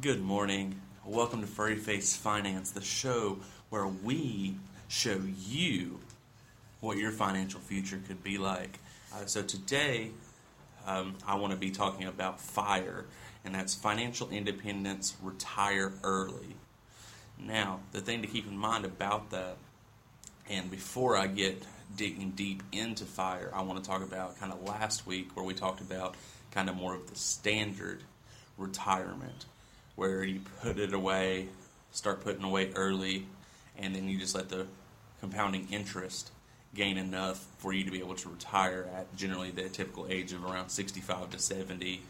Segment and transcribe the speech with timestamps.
[0.00, 0.80] Good morning.
[1.04, 4.56] Welcome to Furry Face Finance, the show where we
[4.88, 6.00] show you
[6.80, 8.78] what your financial future could be like.
[9.12, 10.12] Uh, so today,
[10.86, 13.04] um, I want to be talking about FIRE,
[13.44, 16.56] and that's financial independence, retire early.
[17.38, 19.58] Now, the thing to keep in mind about that,
[20.48, 24.62] and before I get digging deep into FIRE, I want to talk about kind of
[24.62, 26.14] last week where we talked about
[26.52, 28.02] kind of more of the standard
[28.56, 29.44] retirement,
[30.00, 31.46] where you put it away,
[31.90, 33.26] start putting away early,
[33.76, 34.66] and then you just let the
[35.20, 36.30] compounding interest
[36.74, 40.42] gain enough for you to be able to retire at generally the typical age of
[40.42, 42.00] around 65 to 70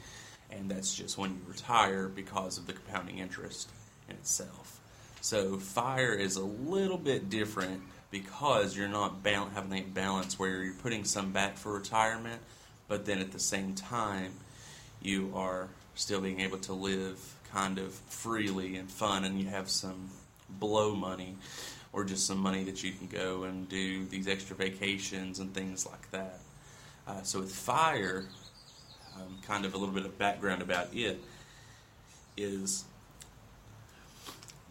[0.52, 3.68] and that's just when you retire because of the compounding interest
[4.08, 4.80] in itself.
[5.20, 7.82] So fire is a little bit different
[8.12, 12.40] because you're not having that balance where you're putting some back for retirement
[12.86, 14.34] but then at the same time
[15.02, 15.66] you are
[15.96, 20.10] still being able to live kind of freely and fun and you have some
[20.48, 21.36] blow money
[21.92, 25.86] or just some money that you can go and do these extra vacations and things
[25.86, 26.40] like that.
[27.06, 28.24] Uh, so with fire,
[29.16, 31.20] um, kind of a little bit of background about it
[32.36, 32.84] is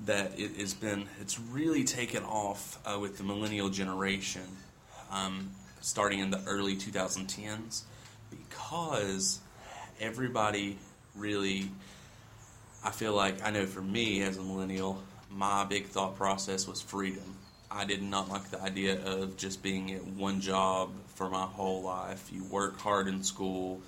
[0.05, 4.47] that it has been it's really taken off uh, with the millennial generation
[5.11, 7.81] um, starting in the early 2010s
[8.29, 9.39] because
[9.99, 10.77] everybody
[11.15, 11.69] really
[12.83, 16.81] i feel like i know for me as a millennial my big thought process was
[16.81, 17.35] freedom.
[17.71, 21.83] I did not like the idea of just being at one job for my whole
[21.83, 22.29] life.
[22.31, 23.79] You work hard in school,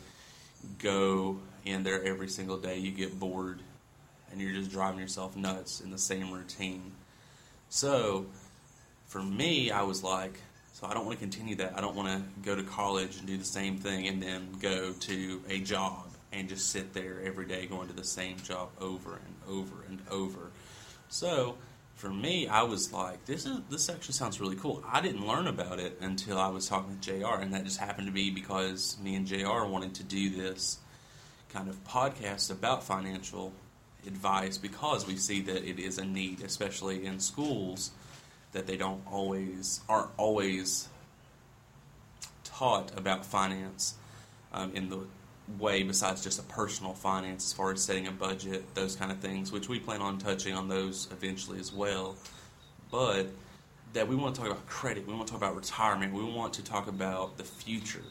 [0.77, 3.59] go in there every single day, you get bored,
[4.31, 6.91] and you're just driving yourself nuts in the same routine.
[7.69, 8.27] So,
[9.07, 10.39] for me, I was like,
[10.73, 11.73] so I don't want to continue that.
[11.75, 14.93] I don't want to go to college and do the same thing and then go
[14.93, 19.19] to a job and just sit there every day going to the same job over
[19.25, 20.51] and over and over
[21.09, 21.57] so
[22.01, 24.83] for me, I was like, this is this actually sounds really cool.
[24.91, 27.39] I didn't learn about it until I was talking to Jr.
[27.39, 29.65] And that just happened to be because me and Jr.
[29.65, 30.79] wanted to do this
[31.49, 33.53] kind of podcast about financial
[34.07, 37.91] advice because we see that it is a need, especially in schools,
[38.53, 40.87] that they don't always aren't always
[42.43, 43.93] taught about finance
[44.53, 45.05] um, in the
[45.59, 49.19] way besides just a personal finance as far as setting a budget, those kind of
[49.19, 52.15] things, which we plan on touching on those eventually as well.
[52.91, 53.27] But
[53.93, 56.53] that we want to talk about credit, we want to talk about retirement, we want
[56.53, 58.03] to talk about the future.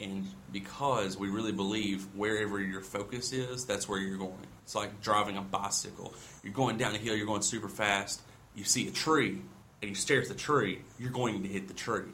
[0.00, 4.46] And because we really believe wherever your focus is, that's where you're going.
[4.64, 6.14] It's like driving a bicycle.
[6.42, 8.22] You're going down a hill, you're going super fast,
[8.54, 9.40] you see a tree,
[9.80, 12.10] and you stare at the tree, you're going to hit the tree.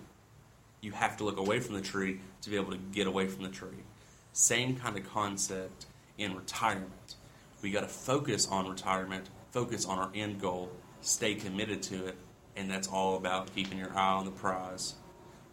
[0.81, 3.45] You have to look away from the tree to be able to get away from
[3.45, 3.85] the tree.
[4.33, 5.87] Same kind of concept
[6.19, 7.17] in retirement.
[7.63, 10.71] We got to focus on retirement, focus on our end goal,
[11.01, 12.17] stay committed to it,
[12.57, 14.95] and that's all about keeping your eye on the prize,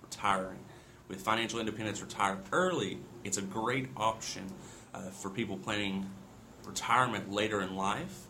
[0.03, 0.59] retiring.
[1.07, 2.99] With financial independence, retire early.
[3.23, 4.43] It's a great option
[4.93, 6.09] uh, for people planning
[6.65, 8.27] retirement later in life.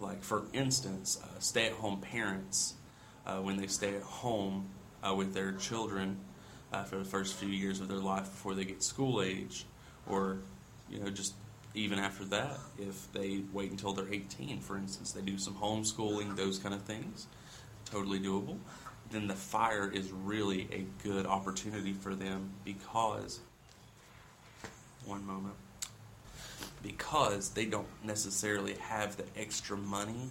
[0.00, 2.74] Like, for instance, uh, stay at home parents,
[3.26, 4.68] uh, when they stay at home
[5.02, 6.18] uh, with their children
[6.72, 9.64] uh, for the first few years of their life before they get school age,
[10.08, 10.38] or
[10.90, 11.34] you know just
[11.76, 16.34] even after that, if they wait until they're 18, for instance, they do some homeschooling,
[16.34, 17.26] those kind of things,
[17.84, 18.56] totally doable.
[19.10, 23.40] Then the fire is really a good opportunity for them because,
[25.04, 25.54] one moment,
[26.82, 30.30] because they don't necessarily have the extra money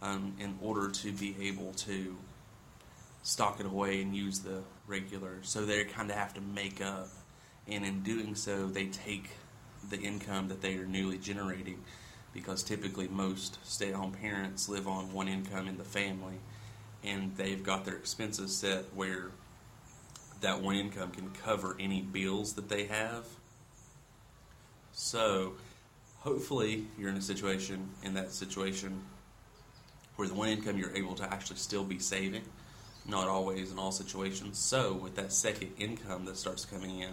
[0.00, 2.16] um, in order to be able to
[3.22, 5.38] stock it away and use the regular.
[5.42, 7.08] So they kind of have to make up,
[7.68, 9.30] and in doing so, they take
[9.88, 11.82] the income that they are newly generating
[12.32, 16.38] because typically most stay-at-home parents live on one income in the family
[17.02, 19.30] and they've got their expenses set where
[20.40, 23.24] that one income can cover any bills that they have.
[24.92, 25.54] So,
[26.20, 29.02] hopefully, you're in a situation in that situation
[30.16, 32.42] where the one income you're able to actually still be saving
[33.10, 34.58] not always in all situations.
[34.58, 37.10] So, with that second income that starts coming in,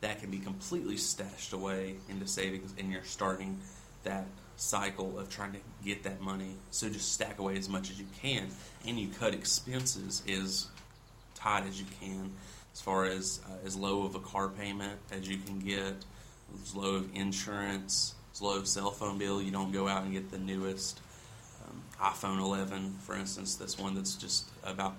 [0.00, 3.58] that can be completely stashed away into savings, and you're starting
[4.04, 4.26] that
[4.56, 6.56] cycle of trying to get that money.
[6.70, 8.48] So, just stack away as much as you can,
[8.86, 10.68] and you cut expenses as
[11.34, 12.32] tight as you can,
[12.72, 15.96] as far as uh, as low of a car payment as you can get,
[16.62, 19.42] as low of insurance, as low of cell phone bill.
[19.42, 21.00] You don't go out and get the newest
[21.64, 23.56] um, iPhone 11, for instance.
[23.56, 24.94] That's one that's just about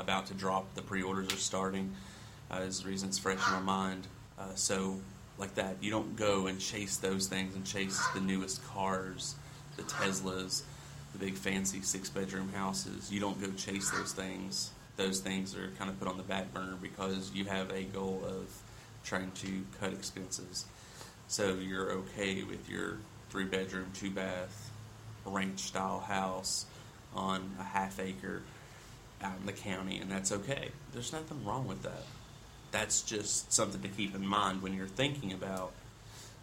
[0.00, 0.74] about to drop.
[0.74, 1.94] The pre-orders are starting.
[2.50, 4.06] Uh, is the reason it's fresh in my mind.
[4.38, 4.98] Uh, so
[5.38, 9.36] like that, you don't go and chase those things and chase the newest cars,
[9.76, 10.62] the Teslas,
[11.12, 13.10] the big fancy six bedroom houses.
[13.10, 14.70] You don't go chase those things.
[14.96, 18.22] Those things are kind of put on the back burner because you have a goal
[18.26, 18.48] of
[19.04, 20.66] trying to cut expenses.
[21.28, 22.98] So you're okay with your
[23.30, 24.70] three bedroom, two bath,
[25.24, 26.66] ranch style house
[27.14, 28.42] on a half acre
[29.22, 30.70] out in the county, and that's okay.
[30.92, 32.04] There's nothing wrong with that.
[32.72, 35.72] That's just something to keep in mind when you're thinking about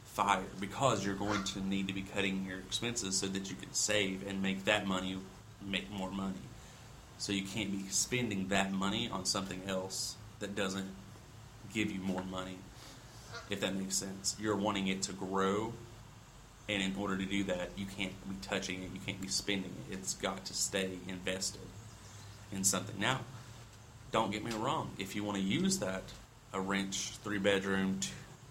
[0.06, 3.74] fire because you're going to need to be cutting your expenses so that you can
[3.74, 5.18] save and make that money
[5.65, 6.33] make more money.
[7.18, 10.89] So you can't be spending that money on something else that doesn't
[11.74, 12.57] give you more money,
[13.50, 14.35] if that makes sense.
[14.39, 15.74] You're wanting it to grow,
[16.69, 19.71] and in order to do that, you can't be touching it, you can't be spending
[19.89, 19.94] it.
[19.94, 21.62] It's got to stay invested
[22.52, 23.00] in something.
[23.00, 23.22] Now,
[24.12, 26.04] don't get me wrong, if you want to use that,
[26.54, 28.00] a ranch, three bedroom,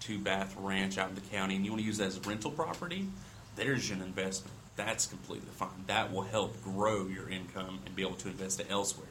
[0.00, 2.20] two bath ranch out in the county, and you want to use that as a
[2.20, 3.08] rental property,
[3.56, 4.52] there's an investment.
[4.76, 5.70] That's completely fine.
[5.86, 9.06] That will help grow your income and be able to invest it elsewhere,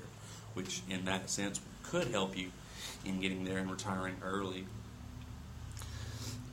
[0.53, 2.51] which in that sense could help you
[3.03, 4.65] in getting there and retiring early.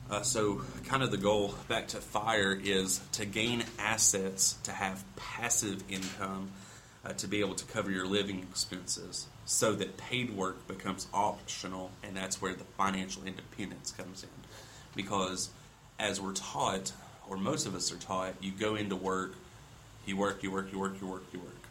[0.09, 5.03] Uh, so, kind of the goal back to fire is to gain assets to have
[5.15, 6.51] passive income
[7.05, 11.91] uh, to be able to cover your living expenses so that paid work becomes optional,
[12.01, 14.29] and that's where the financial independence comes in.
[14.95, 15.49] Because
[15.99, 16.93] as we're taught,
[17.27, 19.33] or most of us are taught, you go into work,
[20.05, 21.67] you work, you work, you work, you work, you work,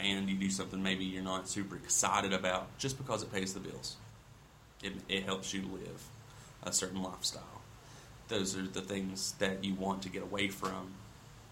[0.00, 3.60] and you do something maybe you're not super excited about just because it pays the
[3.60, 3.96] bills.
[4.82, 6.08] It, it helps you live
[6.64, 7.42] a certain lifestyle.
[8.26, 10.94] Those are the things that you want to get away from.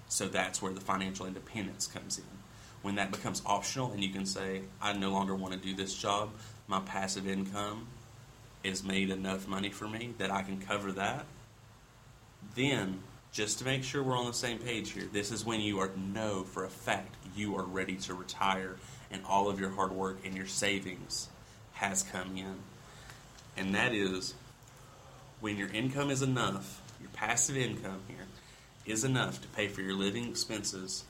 [0.09, 2.39] So that's where the financial independence comes in
[2.82, 5.94] when that becomes optional and you can say, I no longer want to do this
[5.94, 6.31] job,
[6.67, 7.88] my passive income
[8.62, 11.25] is made enough money for me that I can cover that,
[12.55, 13.00] then
[13.32, 15.91] just to make sure we're on the same page here, this is when you are
[15.97, 18.77] know for a fact you are ready to retire
[19.11, 21.29] and all of your hard work and your savings
[21.75, 22.56] has come in.
[23.56, 24.35] And that is
[25.41, 28.26] when your income is enough, your passive income here
[28.85, 31.05] is enough to pay for your living expenses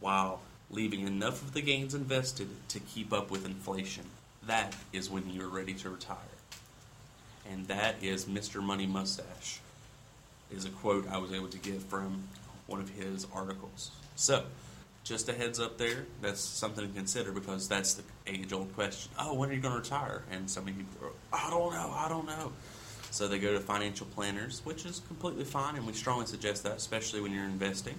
[0.00, 0.40] while
[0.72, 4.04] leaving enough of the gains invested to keep up with inflation.
[4.46, 6.16] That is when you're ready to retire.
[7.50, 8.62] And that is Mr.
[8.62, 9.60] Money Mustache.
[10.50, 12.24] Is a quote I was able to get from
[12.66, 13.90] one of his articles.
[14.16, 14.44] So,
[15.04, 16.06] just a heads up there.
[16.20, 19.10] That's something to consider because that's the age old question.
[19.18, 20.22] Oh, when are you going to retire?
[20.30, 22.52] And so many people are, I don't know, I don't know.
[23.10, 26.76] So they go to financial planners, which is completely fine, and we strongly suggest that,
[26.76, 27.94] especially when you're investing.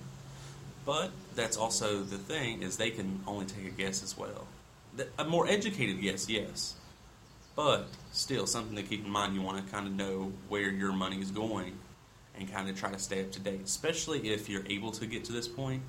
[0.86, 4.48] But that's also the thing is they can only take a guess as well.
[5.18, 6.76] A more educated guess, yes,
[7.56, 9.34] but still something to keep in mind.
[9.34, 11.74] You want to kind of know where your money is going
[12.38, 15.24] and kind of try to stay up to date, especially if you're able to get
[15.26, 15.82] to this point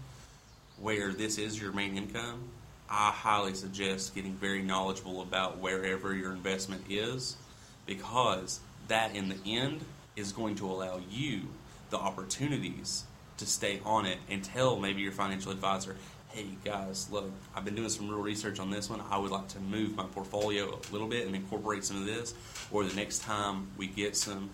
[0.81, 2.41] where this is your main income.
[2.89, 7.37] I highly suggest getting very knowledgeable about wherever your investment is
[7.87, 9.81] because that in the end
[10.17, 11.43] is going to allow you
[11.91, 13.05] the opportunities
[13.39, 15.97] to stay on it and tell maybe your financial advisor,
[16.35, 19.01] hey guys, look, I've been doing some real research on this one.
[19.11, 22.35] I would like to move my portfolio a little bit and incorporate some of this.
[22.73, 24.51] Or the next time we get some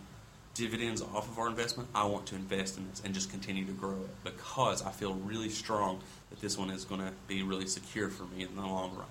[0.55, 3.73] dividends off of our investment, I want to invest in this and just continue to
[3.73, 7.66] grow it because I feel really strong that this one is going to be really
[7.66, 9.07] secure for me in the long run.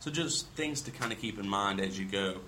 [0.00, 2.38] So, just things to kind of keep in mind as you go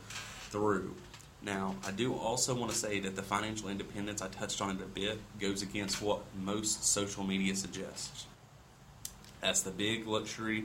[0.50, 0.94] through.
[1.42, 4.82] Now, I do also want to say that the financial independence, I touched on it
[4.82, 8.26] a bit, goes against what most social media suggests.
[9.40, 10.64] That's the big luxury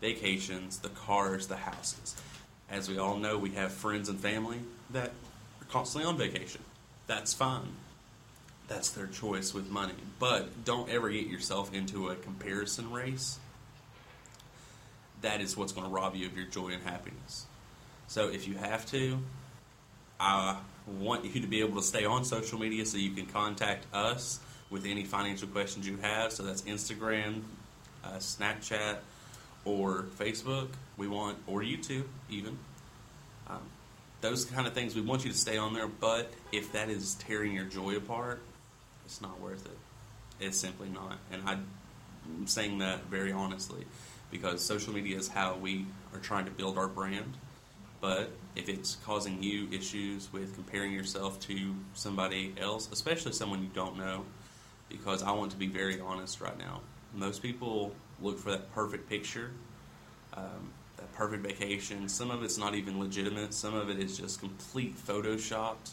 [0.00, 2.14] vacations, the cars, the houses.
[2.70, 4.58] As we all know, we have friends and family
[4.90, 5.08] that
[5.60, 6.62] are constantly on vacation.
[7.08, 7.74] That's fine.
[8.68, 9.94] That's their choice with money.
[10.20, 13.38] But don't ever get yourself into a comparison race.
[15.20, 17.46] That is what's going to rob you of your joy and happiness.
[18.06, 19.18] So if you have to,
[20.22, 23.86] I want you to be able to stay on social media so you can contact
[23.92, 24.38] us
[24.70, 26.32] with any financial questions you have.
[26.32, 27.42] So that's Instagram,
[28.04, 28.98] uh, Snapchat,
[29.64, 30.68] or Facebook.
[30.96, 32.56] We want, or YouTube, even.
[33.48, 33.62] Um,
[34.20, 35.88] those kind of things we want you to stay on there.
[35.88, 38.40] But if that is tearing your joy apart,
[39.04, 39.78] it's not worth it.
[40.40, 41.18] It's simply not.
[41.32, 41.66] And I'm
[42.46, 43.84] saying that very honestly
[44.30, 47.34] because social media is how we are trying to build our brand
[48.02, 53.70] but if it's causing you issues with comparing yourself to somebody else, especially someone you
[53.72, 54.24] don't know,
[54.88, 56.80] because I want to be very honest right now.
[57.14, 59.52] Most people look for that perfect picture,
[60.34, 62.08] um, that perfect vacation.
[62.08, 65.92] Some of it's not even legitimate, some of it is just complete photoshopped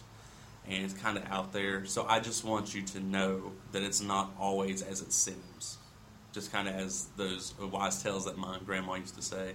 [0.67, 1.85] and it's kind of out there.
[1.85, 5.77] So I just want you to know that it's not always as it seems.
[6.31, 9.53] just kind of as those wise tales that my grandma used to say.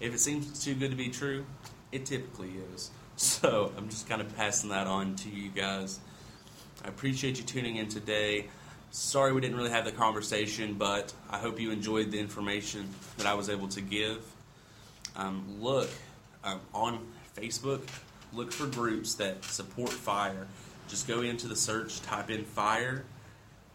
[0.00, 1.44] If it seems too good to be true,
[1.92, 2.90] it typically is.
[3.16, 5.98] So I'm just kind of passing that on to you guys.
[6.84, 8.46] I appreciate you tuning in today.
[8.92, 13.26] Sorry we didn't really have the conversation, but I hope you enjoyed the information that
[13.26, 14.24] I was able to give.
[15.16, 15.90] Um, look
[16.44, 17.80] um, on Facebook,
[18.32, 20.46] look for groups that support fire.
[20.88, 23.04] Just go into the search, type in fire,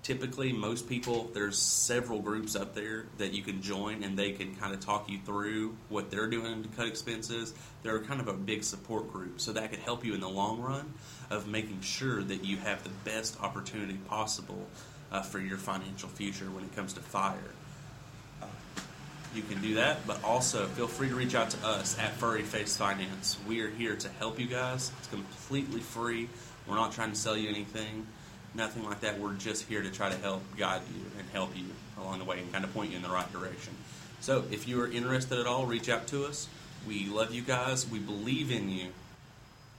[0.03, 4.53] typically most people there's several groups up there that you can join and they can
[4.55, 7.53] kind of talk you through what they're doing to cut expenses.
[7.81, 10.62] They're kind of a big support group so that could help you in the long
[10.62, 10.93] run
[11.29, 14.67] of making sure that you have the best opportunity possible
[15.12, 17.38] uh, for your financial future when it comes to fire.
[19.33, 22.43] You can do that but also feel free to reach out to us at furry
[22.43, 23.38] face finance.
[23.48, 24.91] We are here to help you guys.
[25.00, 26.27] It's completely free.
[26.67, 28.05] We're not trying to sell you anything
[28.55, 29.19] nothing like that.
[29.19, 31.65] We're just here to try to help guide you and help you
[32.00, 33.74] along the way and kind of point you in the right direction.
[34.19, 36.48] So if you are interested at all, reach out to us.
[36.88, 37.89] We love you guys.
[37.89, 38.88] We believe in you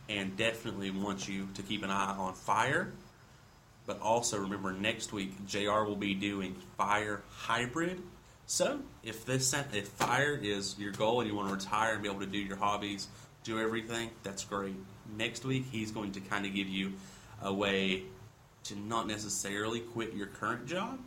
[0.08, 2.92] and definitely want you to keep an eye on fire.
[3.86, 8.02] But also remember next week JR will be doing fire hybrid.
[8.46, 12.08] So if this if fire is your goal and you want to retire and be
[12.08, 13.08] able to do your hobbies,
[13.44, 14.74] do everything, that's great.
[15.16, 16.92] Next week he's going to kind of give you
[17.42, 18.02] a way
[18.64, 20.98] to not necessarily quit your current job,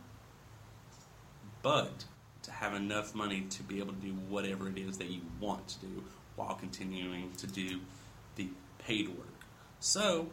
[1.62, 2.04] but
[2.42, 5.66] to have enough money to be able to do whatever it is that you want
[5.68, 6.04] to do
[6.36, 7.80] while continuing to do
[8.36, 8.48] the
[8.78, 9.26] paid work.
[9.80, 10.28] So,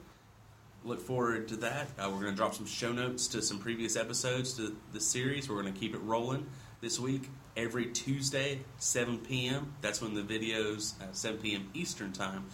[0.83, 1.87] look forward to that.
[1.97, 5.49] Uh, we're going to drop some show notes to some previous episodes to the series.
[5.49, 6.45] We're going to keep it rolling
[6.81, 7.29] this week.
[7.57, 9.73] Every Tuesday, 7 p.m.
[9.81, 11.69] That's when the videos, uh, 7 p.m.
[11.73, 12.45] Eastern Time,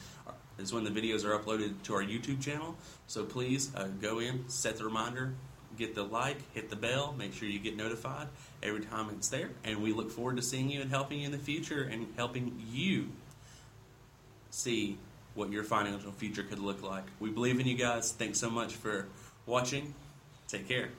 [0.61, 2.75] is when the videos are uploaded to our YouTube channel.
[3.07, 5.33] So please uh, go in, set the reminder,
[5.77, 8.27] get the like, hit the bell, make sure you get notified
[8.61, 9.49] every time it's there.
[9.63, 12.63] And we look forward to seeing you and helping you in the future and helping
[12.71, 13.09] you
[14.49, 14.97] see
[15.33, 17.05] what your financial future could look like.
[17.19, 18.11] We believe in you guys.
[18.11, 19.07] Thanks so much for
[19.45, 19.93] watching.
[20.47, 20.89] Take care.